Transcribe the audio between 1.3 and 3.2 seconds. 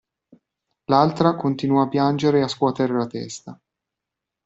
continuò a piangere e scuoter la